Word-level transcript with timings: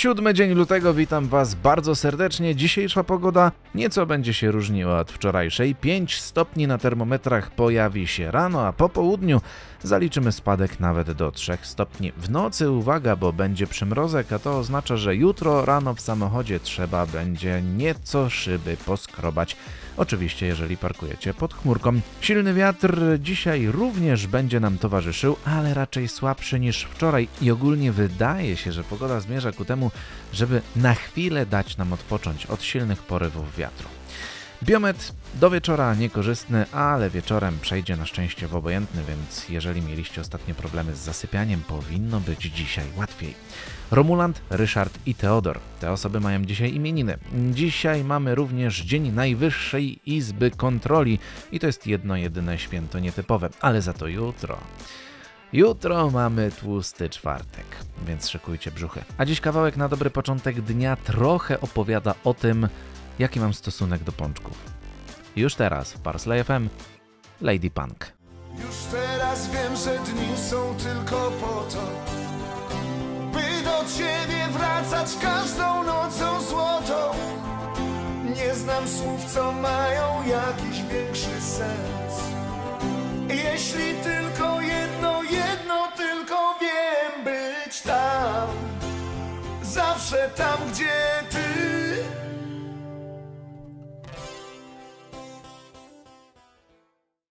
Siódmy 0.00 0.34
dzień 0.34 0.54
lutego, 0.54 0.94
witam 0.94 1.26
Was 1.28 1.54
bardzo 1.54 1.94
serdecznie. 1.94 2.56
Dzisiejsza 2.56 3.04
pogoda 3.04 3.52
nieco 3.74 4.06
będzie 4.06 4.34
się 4.34 4.50
różniła 4.50 4.98
od 4.98 5.12
wczorajszej. 5.12 5.74
5 5.74 6.20
stopni 6.20 6.66
na 6.66 6.78
termometrach 6.78 7.50
pojawi 7.50 8.06
się 8.06 8.30
rano, 8.30 8.66
a 8.66 8.72
po 8.72 8.88
południu 8.88 9.40
zaliczymy 9.82 10.32
spadek 10.32 10.80
nawet 10.80 11.12
do 11.12 11.32
3 11.32 11.58
stopni. 11.62 12.12
W 12.12 12.30
nocy 12.30 12.70
uwaga, 12.70 13.16
bo 13.16 13.32
będzie 13.32 13.66
przymrozek, 13.66 14.32
a 14.32 14.38
to 14.38 14.58
oznacza, 14.58 14.96
że 14.96 15.16
jutro 15.16 15.64
rano 15.64 15.94
w 15.94 16.00
samochodzie 16.00 16.60
trzeba 16.60 17.06
będzie 17.06 17.62
nieco 17.62 18.30
szyby 18.30 18.76
poskrobać. 18.86 19.56
Oczywiście, 19.96 20.46
jeżeli 20.46 20.76
parkujecie 20.76 21.34
pod 21.34 21.54
chmurką. 21.54 22.00
Silny 22.20 22.54
wiatr 22.54 23.00
dzisiaj 23.18 23.66
również 23.66 24.26
będzie 24.26 24.60
nam 24.60 24.78
towarzyszył, 24.78 25.36
ale 25.44 25.74
raczej 25.74 26.08
słabszy 26.08 26.60
niż 26.60 26.82
wczoraj 26.82 27.28
i 27.40 27.50
ogólnie 27.50 27.92
wydaje 27.92 28.56
się, 28.56 28.72
że 28.72 28.84
pogoda 28.84 29.20
zmierza 29.20 29.52
ku 29.52 29.64
temu, 29.64 29.90
żeby 30.32 30.62
na 30.76 30.94
chwilę 30.94 31.46
dać 31.46 31.76
nam 31.76 31.92
odpocząć 31.92 32.46
od 32.46 32.62
silnych 32.62 33.02
porywów 33.02 33.56
wiatru. 33.56 33.99
Biomet 34.62 35.12
do 35.34 35.50
wieczora 35.50 35.94
niekorzystny, 35.94 36.66
ale 36.72 37.10
wieczorem 37.10 37.58
przejdzie 37.62 37.96
na 37.96 38.06
szczęście 38.06 38.48
w 38.48 38.56
obojętny, 38.56 39.02
więc 39.08 39.48
jeżeli 39.48 39.82
mieliście 39.82 40.20
ostatnie 40.20 40.54
problemy 40.54 40.94
z 40.94 40.98
zasypianiem, 40.98 41.60
powinno 41.60 42.20
być 42.20 42.40
dzisiaj 42.40 42.84
łatwiej. 42.96 43.34
Romuland, 43.90 44.40
Ryszard 44.50 44.98
i 45.06 45.14
Teodor. 45.14 45.60
Te 45.80 45.92
osoby 45.92 46.20
mają 46.20 46.44
dzisiaj 46.44 46.74
imieniny. 46.74 47.18
Dzisiaj 47.50 48.04
mamy 48.04 48.34
również 48.34 48.80
Dzień 48.80 49.12
Najwyższej 49.12 50.00
Izby 50.06 50.50
Kontroli 50.50 51.18
i 51.52 51.60
to 51.60 51.66
jest 51.66 51.86
jedno 51.86 52.16
jedyne 52.16 52.58
święto 52.58 52.98
nietypowe, 52.98 53.50
ale 53.60 53.82
za 53.82 53.92
to 53.92 54.06
jutro. 54.06 54.58
Jutro 55.52 56.10
mamy 56.10 56.50
tłusty 56.60 57.08
czwartek, 57.08 57.66
więc 58.06 58.28
szykujcie 58.28 58.70
brzuchy. 58.70 59.04
A 59.18 59.24
dziś 59.24 59.40
kawałek 59.40 59.76
na 59.76 59.88
dobry 59.88 60.10
początek 60.10 60.60
dnia 60.60 60.96
trochę 60.96 61.60
opowiada 61.60 62.14
o 62.24 62.34
tym, 62.34 62.68
jaki 63.20 63.40
mam 63.40 63.54
stosunek 63.54 64.04
do 64.04 64.12
pączków. 64.12 64.64
Już 65.36 65.54
teraz 65.54 65.92
w 65.92 66.00
Parsley 66.00 66.44
FM 66.44 66.68
Lady 67.40 67.70
Punk. 67.70 68.12
Już 68.58 68.76
teraz 68.90 69.50
wiem, 69.50 69.76
że 69.76 69.98
dni 69.98 70.36
są 70.50 70.74
tylko 70.74 71.30
po 71.40 71.62
to, 71.72 71.86
by 73.32 73.64
do 73.64 73.84
ciebie 73.98 74.48
wracać 74.50 75.08
każdą 75.22 75.82
nocą 75.82 76.40
złotą. 76.40 77.16
Nie 78.36 78.54
znam 78.54 78.88
słów, 78.88 79.24
co 79.24 79.52
mają 79.52 80.26
jakiś 80.26 80.82
większy 80.82 81.40
sens. 81.40 82.20
Jeśli 83.28 83.94
tylko 84.02 84.60
jedno, 84.60 85.22
jedno 85.22 85.88
tylko 85.96 86.54
wiem 86.60 87.24
być 87.24 87.80
tam, 87.80 88.48
zawsze 89.62 90.30
tam, 90.36 90.58
gdzie 90.72 91.24
ty. 91.30 92.09